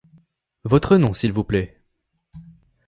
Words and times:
Votre 0.63 0.97
nom, 0.97 1.13
s'il 1.13 1.31
vous 1.31 1.43
plaît? 1.43 1.79